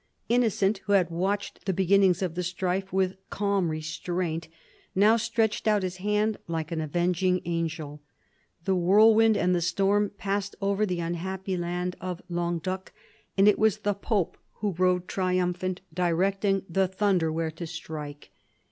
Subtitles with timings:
[0.29, 4.47] Innocent, who had watched the beginnings of the strife with calm restraint,
[4.95, 8.01] now stretched out his hand like an avenging angel.
[8.65, 12.91] The whirlwind and the storm passed over the unhappy land of Languedoc,
[13.37, 18.31] and it was the pope who rode triumphant, directing the thunder where to strike.